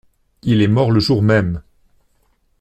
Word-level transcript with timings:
Il 0.41 0.63
est 0.63 0.67
mort 0.67 0.89
le 0.89 0.99
jour 0.99 1.21
même. 1.21 1.61